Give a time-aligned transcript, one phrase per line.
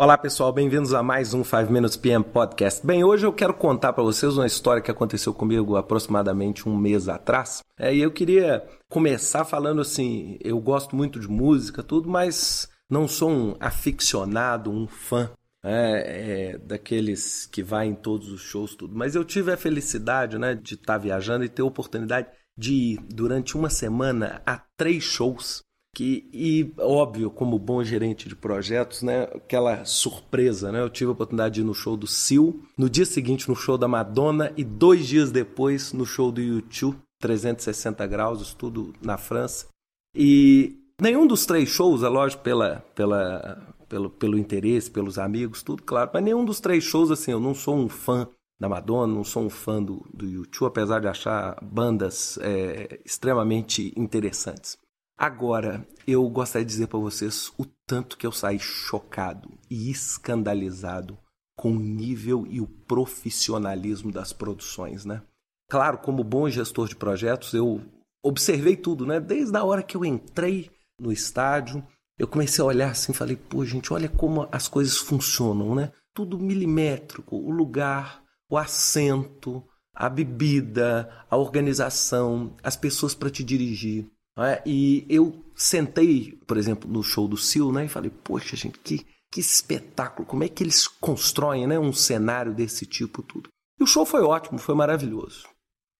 [0.00, 2.86] Olá pessoal, bem-vindos a mais um 5 Minutes PM Podcast.
[2.86, 7.08] Bem, hoje eu quero contar para vocês uma história que aconteceu comigo aproximadamente um mês
[7.08, 7.64] atrás.
[7.76, 13.08] É, e eu queria começar falando assim: eu gosto muito de música, tudo, mas não
[13.08, 15.32] sou um aficionado, um fã
[15.64, 18.94] é, é, daqueles que vai em todos os shows, tudo.
[18.94, 22.72] Mas eu tive a felicidade né, de estar tá viajando e ter a oportunidade de
[22.72, 25.64] ir durante uma semana a três shows
[25.98, 30.80] que, e óbvio, como bom gerente de projetos, né, aquela surpresa, né?
[30.80, 33.76] Eu tive a oportunidade de ir no show do Sil, no dia seguinte no show
[33.76, 39.66] da Madonna e dois dias depois no show do YouTube, 360 graus, tudo na França.
[40.14, 45.82] E nenhum dos três shows, é lógico, pela, pela, pelo, pelo interesse, pelos amigos, tudo
[45.82, 48.28] claro, mas nenhum dos três shows, assim, eu não sou um fã
[48.60, 53.92] da Madonna, não sou um fã do, do YouTube, apesar de achar bandas é, extremamente
[53.96, 54.78] interessantes.
[55.18, 61.18] Agora, eu gostaria de dizer para vocês o tanto que eu saí chocado e escandalizado
[61.56, 65.20] com o nível e o profissionalismo das produções, né?
[65.68, 67.82] Claro, como bom gestor de projetos, eu
[68.24, 69.18] observei tudo, né?
[69.18, 71.84] Desde a hora que eu entrei no estádio,
[72.16, 75.90] eu comecei a olhar assim, falei, pô, gente, olha como as coisas funcionam, né?
[76.14, 84.08] Tudo milimétrico, o lugar, o assento, a bebida, a organização, as pessoas para te dirigir.
[84.38, 84.62] É?
[84.64, 89.04] E eu sentei, por exemplo, no show do Sil, né, e falei, poxa, gente, que,
[89.30, 93.48] que espetáculo, como é que eles constroem né, um cenário desse tipo tudo.
[93.80, 95.48] E o show foi ótimo, foi maravilhoso.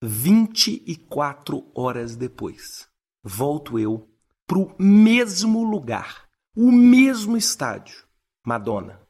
[0.03, 2.87] 24 horas depois,
[3.25, 4.09] volto eu
[4.47, 6.25] pro mesmo lugar,
[6.57, 8.05] o mesmo estádio,
[8.47, 9.01] Madonna.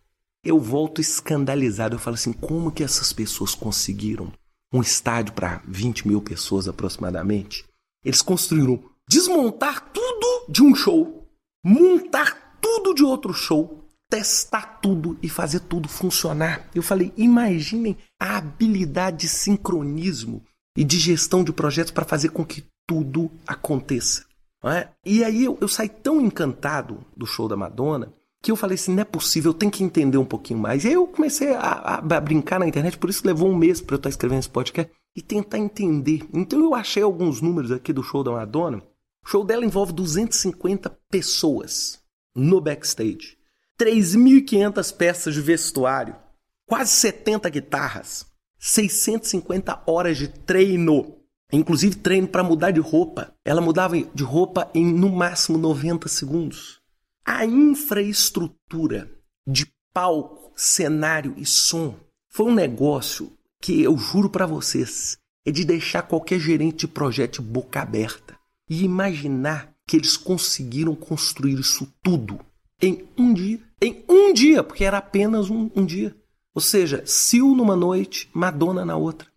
[0.43, 4.33] Eu volto escandalizado, eu falo assim, como que essas pessoas conseguiram
[4.73, 7.67] um estádio para 20 mil pessoas aproximadamente?
[8.03, 11.27] Eles construíram desmontar tudo de um show,
[11.65, 16.69] montar tudo de outro show, testar tudo e fazer tudo funcionar.
[16.75, 20.43] Eu falei, imaginem a habilidade de sincronismo
[20.77, 24.27] e de gestão de projetos para fazer com que tudo aconteça.
[24.65, 24.89] É?
[25.07, 28.13] E aí eu, eu saí tão encantado do show da Madonna
[28.43, 30.85] que eu falei assim, não é possível, eu tenho que entender um pouquinho mais.
[30.85, 33.81] E aí eu comecei a, a, a brincar na internet, por isso levou um mês
[33.81, 36.27] para eu estar escrevendo esse podcast e tentar entender.
[36.33, 38.83] Então eu achei alguns números aqui do show da Madonna
[39.29, 42.01] o show dela envolve 250 pessoas
[42.35, 43.37] no backstage,
[43.79, 46.17] 3.500 peças de vestuário,
[46.65, 48.27] quase 70 guitarras,
[48.59, 51.15] 650 horas de treino,
[51.53, 53.35] inclusive treino para mudar de roupa.
[53.45, 56.81] Ela mudava de roupa em no máximo 90 segundos.
[57.23, 59.11] A infraestrutura
[59.47, 61.97] de palco, cenário e som
[62.31, 63.31] foi um negócio
[63.61, 68.38] que eu juro para vocês é de deixar qualquer gerente de projeto boca aberta
[68.69, 72.41] e imaginar que eles conseguiram construir isso tudo
[72.81, 73.61] em um dia.
[73.81, 76.15] Em um dia, porque era apenas um, um dia.
[76.55, 79.29] Ou seja, Sil numa noite, Madonna na outra.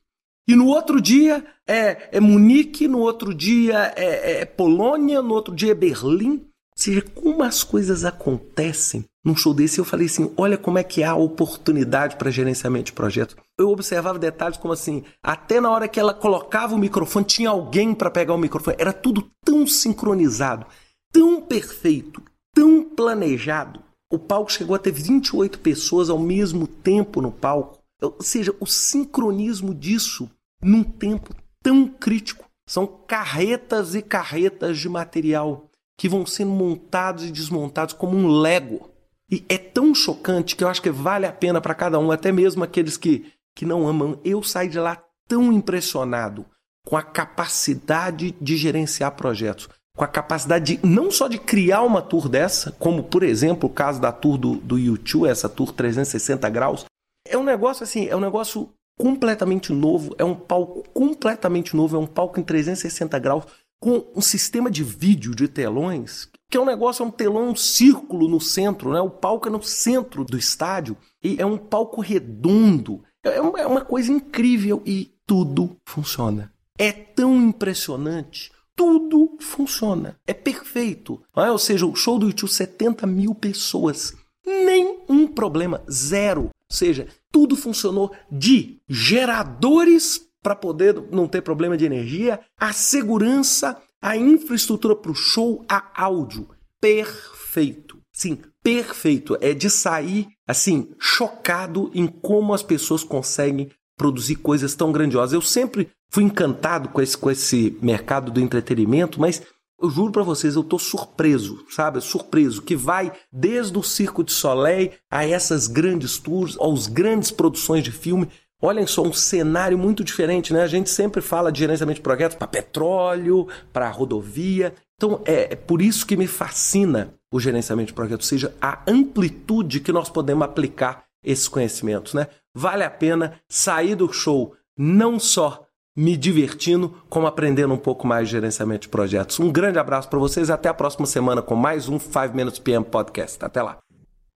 [0.48, 5.56] E no outro dia é, é Munique, no outro dia é, é Polônia, no outro
[5.56, 10.58] dia é Berlim seja, como as coisas acontecem num show desse, eu falei assim: olha
[10.58, 13.36] como é que há oportunidade para gerenciamento de projeto.
[13.58, 17.94] Eu observava detalhes como assim, até na hora que ela colocava o microfone, tinha alguém
[17.94, 18.78] para pegar o microfone.
[18.80, 20.66] Era tudo tão sincronizado,
[21.12, 22.22] tão perfeito,
[22.54, 23.82] tão planejado.
[24.12, 27.80] O palco chegou a ter 28 pessoas ao mesmo tempo no palco.
[28.02, 30.30] Ou seja, o sincronismo disso
[30.62, 32.46] num tempo tão crítico.
[32.68, 38.91] São carretas e carretas de material que vão sendo montados e desmontados como um Lego.
[39.32, 42.32] E é tão chocante que eu acho que vale a pena para cada um, até
[42.32, 44.20] mesmo aqueles que, que não amam.
[44.26, 46.46] Eu saí de lá tão impressionado
[46.86, 52.02] com a capacidade de gerenciar projetos, com a capacidade de não só de criar uma
[52.02, 56.50] tour dessa, como por exemplo o caso da tour do, do YouTube, essa tour 360
[56.50, 56.86] graus.
[57.26, 58.70] É um negócio assim, é um negócio
[59.00, 63.46] completamente novo, é um palco completamente novo, é um palco em 360 graus
[63.80, 67.56] com um sistema de vídeo de telões, que é um negócio, é um telão, um
[67.56, 69.00] círculo no centro, né?
[69.00, 73.02] O palco é no centro do estádio e é um palco redondo.
[73.24, 76.52] É, é uma coisa incrível e tudo funciona.
[76.78, 78.52] É tão impressionante.
[78.76, 80.18] Tudo funciona.
[80.28, 81.22] É perfeito.
[81.38, 81.50] É?
[81.50, 84.14] Ou seja, o show do YouTube, 70 mil pessoas.
[84.46, 85.82] Nenhum problema.
[85.90, 86.44] Zero.
[86.44, 93.78] Ou seja, tudo funcionou de geradores para poder não ter problema de energia, a segurança,
[94.02, 96.48] a infraestrutura para o show, a áudio.
[96.80, 98.00] Perfeito.
[98.12, 99.38] Sim, perfeito.
[99.40, 105.34] É de sair, assim, chocado em como as pessoas conseguem produzir coisas tão grandiosas.
[105.34, 109.42] Eu sempre fui encantado com esse, com esse mercado do entretenimento, mas
[109.82, 112.00] Eu juro para vocês, eu tô surpreso, sabe?
[112.02, 117.84] Surpreso que vai desde o Circo de Soleil a essas grandes tours, aos grandes produções
[117.84, 118.30] de filme.
[118.62, 120.62] Olhem só, um cenário muito diferente, né?
[120.62, 124.74] A gente sempre fala de gerenciamento de projetos para petróleo, para rodovia.
[124.96, 129.80] Então, é, é por isso que me fascina o gerenciamento de projetos, seja a amplitude
[129.80, 132.28] que nós podemos aplicar esses conhecimentos, né?
[132.54, 135.66] Vale a pena sair do show não só
[135.96, 139.40] me divertindo, como aprendendo um pouco mais de gerenciamento de projetos.
[139.40, 142.60] Um grande abraço para vocês e até a próxima semana com mais um 5 Minutes
[142.60, 143.44] PM Podcast.
[143.44, 143.91] Até lá.